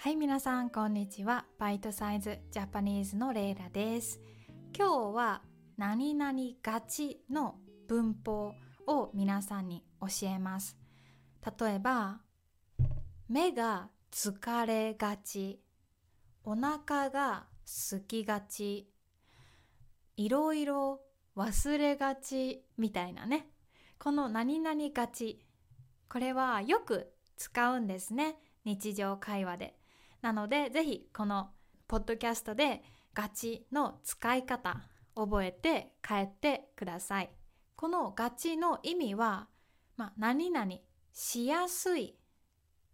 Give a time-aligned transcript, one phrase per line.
[0.00, 1.44] はい、皆さん、こんにちは。
[1.58, 4.20] バイトサイズジャパニーズのレイラです。
[4.72, 5.42] 今日は、
[5.76, 6.32] 何々
[6.62, 7.56] がちの
[7.88, 8.54] 文法
[8.86, 10.78] を皆さんに教えます。
[11.60, 12.20] 例えば、
[13.28, 15.60] 目が疲れがち、
[16.44, 17.46] お腹が
[17.90, 18.88] 空きがち、
[20.16, 21.00] いろいろ
[21.36, 23.48] 忘れがちみたいなね。
[23.98, 25.44] この何々がち。
[26.08, 28.36] これはよく使うんですね。
[28.64, 29.74] 日常会話で。
[30.22, 31.50] なので、ぜひこの
[31.86, 32.82] ポッドキャストで
[33.14, 34.80] ガチの使い方
[35.14, 37.30] 覚えて帰ってください。
[37.76, 39.48] このガチの意味は、
[39.96, 40.72] まあ、何々
[41.12, 42.16] しやすい、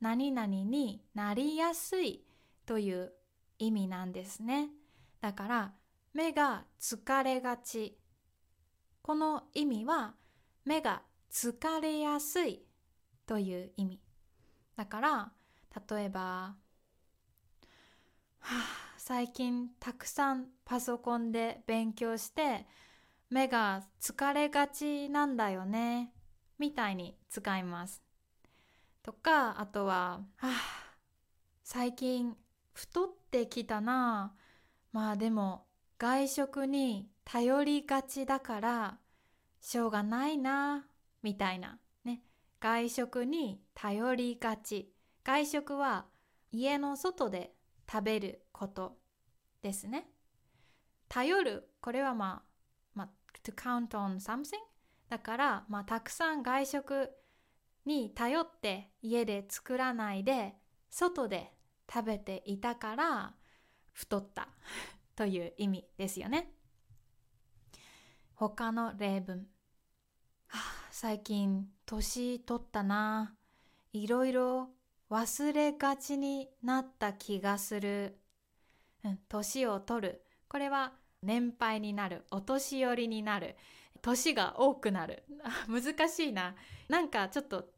[0.00, 2.24] 何々になりやすい
[2.64, 3.12] という
[3.58, 4.70] 意味なんですね。
[5.20, 5.74] だから、
[6.12, 7.98] 目が疲れがち。
[9.02, 10.14] この意味は、
[10.64, 12.66] 目が疲れやすい
[13.26, 14.00] という意味。
[14.76, 15.32] だから、
[15.88, 16.56] 例えば、
[18.48, 22.64] はあ、最近たくさんパソコンで勉強して
[23.28, 26.12] 目が疲れがちなんだよね。
[26.56, 28.04] みたいに使います。
[29.02, 30.50] とか、あとは、はあ、
[31.64, 32.36] 最近
[32.72, 34.32] 太ってきたな。
[34.92, 35.66] まあでも
[35.98, 38.98] 外食に頼りがちだから
[39.60, 40.86] しょうがないな。
[41.20, 41.80] みたいな。
[42.04, 42.22] ね。
[42.60, 44.92] 外食に頼りがち。
[45.24, 46.06] 外食は
[46.52, 47.55] 家の外で
[47.90, 48.98] 食べること
[49.62, 50.08] ですね。
[51.08, 52.50] 頼る、これはまあ、
[52.94, 53.08] まあ、
[53.42, 54.56] to count on something?
[55.08, 57.10] だから、まあ、たくさん外食
[57.84, 60.54] に頼って家で作らないで、
[60.90, 61.52] 外で
[61.92, 63.34] 食べていたから、
[63.92, 64.48] 太った
[65.14, 66.52] という意味ですよね。
[68.34, 69.46] 他の例文。
[70.48, 73.34] はあ、最近、年取ったな。
[73.92, 74.68] いろいろ
[75.10, 78.18] 忘れがちになった気がする。
[79.28, 80.22] 年を取る。
[80.48, 82.24] これは年配になる。
[82.30, 83.56] お年寄りになる。
[84.02, 85.22] 年が多くなる。
[85.68, 86.54] 難しいな。
[86.88, 87.68] なんかちょっと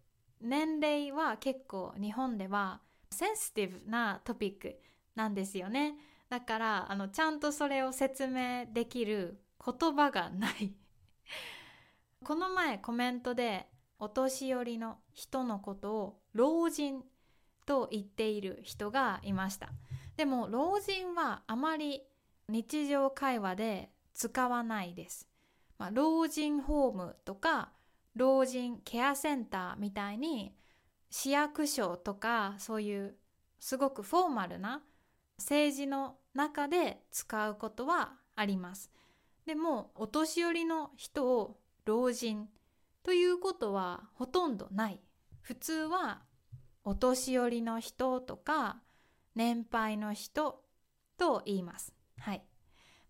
[0.40, 2.80] 年齢は結構日本では
[3.10, 4.80] センシティブなトピック
[5.14, 5.96] なんですよね。
[6.28, 10.74] だから、あの、ちゃんとそれを説明できる言葉がない。
[12.24, 13.68] この前コメントで
[13.98, 17.02] お年寄りの人のことを老人
[17.68, 19.68] と言っている人がいました。
[20.16, 22.02] でも老人はあまり
[22.48, 25.28] 日常会話で使わないです。
[25.76, 27.72] まあ、老人ホームとか
[28.16, 30.54] 老人ケアセンターみたいに
[31.10, 33.16] 市役所とかそういう
[33.60, 34.82] すごくフォーマルな
[35.36, 38.90] 政治の中で使うことはあります。
[39.44, 42.48] でもお年寄りの人を老人
[43.02, 45.02] ということはほとんどない。
[45.42, 46.22] 普通は
[46.88, 48.78] お年寄りの人とか
[49.34, 50.64] 年配の人
[51.18, 51.92] と言います。
[52.16, 52.42] はい。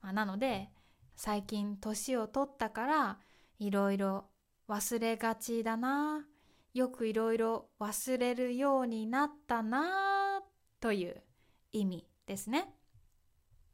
[0.03, 0.69] まあ、なので
[1.15, 3.19] 最近年を取ったから
[3.61, 4.25] いろいろ
[4.69, 6.27] 忘れがちだな。
[6.75, 10.43] よくいろいろ忘れるようになったな
[10.81, 11.23] という
[11.71, 12.75] 意味ですね。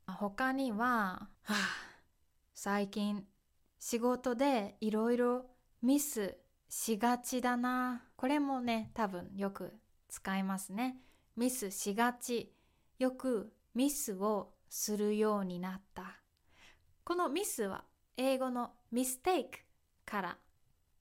[0.06, 1.54] 他には、はあ、
[2.52, 3.24] 最近
[3.78, 5.46] 仕事でいろいろ
[5.80, 6.36] ミス
[6.68, 8.04] しがちだな。
[8.16, 9.72] これもね、多分よく
[10.14, 10.96] 使いますね。
[11.36, 12.52] ミスしがち。
[13.00, 16.20] よくミスをするようになった。
[17.02, 17.82] このミスは
[18.16, 19.58] 英語のミステイク
[20.06, 20.38] から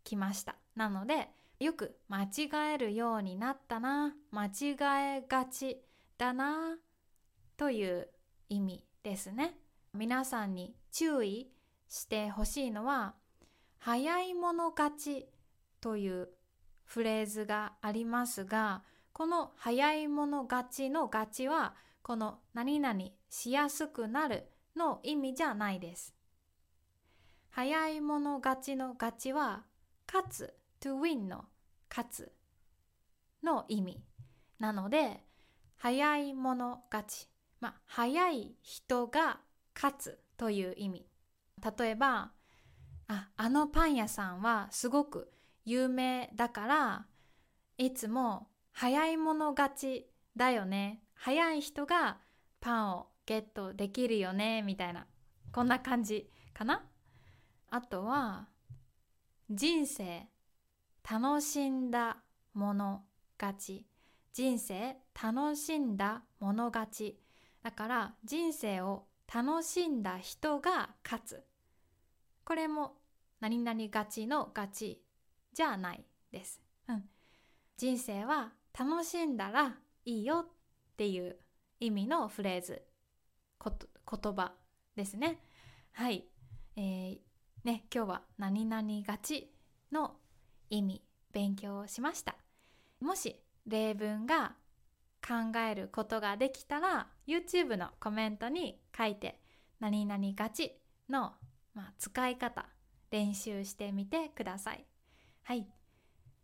[0.04, 0.56] 来ました。
[0.76, 1.30] なので、
[1.60, 4.16] よく間違えるようになったな。
[4.32, 5.84] 間違えがち
[6.18, 6.78] だな。
[7.56, 8.10] という
[8.50, 9.60] 意味ですね。
[9.94, 11.52] 皆さんに注意
[11.88, 13.14] してほしいのは、
[13.78, 15.28] 早い者勝ち
[15.80, 16.30] という
[16.84, 18.82] フレーズがありますが、
[19.14, 26.16] この早い者勝ちの勝ちは、この何々しやすくなるの意味じゃないです。
[27.52, 29.66] 早い者勝ちの勝ちは、
[30.12, 31.46] 勝つ、to win の
[31.90, 32.32] 勝つ
[33.44, 34.04] の意味。
[34.58, 35.24] なので、
[35.78, 37.30] 早い者勝ち。
[37.60, 39.42] まあ、早い人が
[39.76, 41.06] 勝つという意味。
[41.78, 42.32] 例えば、
[43.08, 45.32] あ、あのパン屋さんはすごく
[45.66, 47.06] 有名だから、
[47.78, 51.04] いつも早い者勝ちだよね。
[51.14, 52.18] 早い人が
[52.60, 55.08] パンをゲットできるよね、みたいな。
[55.52, 56.84] こんな感じかな
[57.70, 58.50] あとは、
[59.50, 60.28] 人生
[61.10, 62.18] 楽しんだ
[62.54, 63.04] 者
[63.40, 63.86] 勝ち。
[64.34, 67.20] 人生楽しんだ者勝ち。
[67.62, 71.44] だから人生を楽しんだ人が勝つ。
[72.44, 72.98] これも
[73.40, 75.04] 何々勝ちの勝ち
[75.54, 76.62] じゃないです。
[76.88, 77.04] うん。
[77.78, 79.76] 人生は楽しんだら
[80.06, 80.48] いいよっ
[80.98, 81.38] ていう
[81.80, 82.82] 意味のフレーズ
[83.64, 84.54] 言葉
[84.96, 85.40] ですね。
[85.92, 86.26] はい。
[86.76, 87.18] えー、
[87.64, 89.52] ね今日は何々がち
[89.92, 90.16] の
[90.70, 92.36] 意味勉強しました。
[93.00, 94.56] もし例文が
[95.26, 99.40] 考えることができたら YouTube のコメントに書いて
[99.80, 100.74] 何々がち
[101.10, 101.34] の、
[101.74, 102.66] まあ、使い方
[103.12, 104.84] 練習してみてください。
[105.44, 105.68] はい。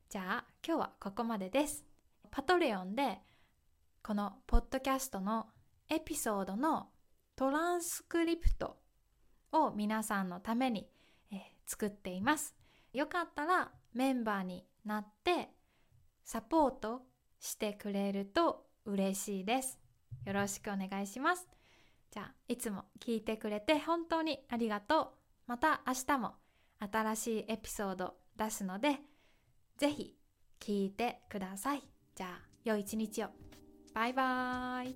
[0.09, 1.88] じゃあ今日はここまでです。
[2.31, 3.19] パトレオンで
[4.03, 5.47] このポッドキャストの
[5.89, 6.89] エピソードの
[7.35, 8.77] トランスクリプト
[9.51, 10.87] を皆さんのために、
[11.31, 12.55] えー、作っています
[12.93, 15.49] よかったらメンバーになって
[16.23, 17.01] サポート
[17.39, 19.79] してくれると嬉しいです。
[20.25, 21.47] よろしくお願いします。
[22.11, 25.07] じゃあ、いつも聞いてくれて本当にありがとう。
[25.47, 26.35] また明日も
[26.79, 28.99] 新しいエピソード出すので、
[29.77, 30.15] ぜひ
[30.59, 31.98] 聞いてください。
[32.19, 33.27] じゃあ、良い一日を。
[33.93, 34.95] バイバーイ。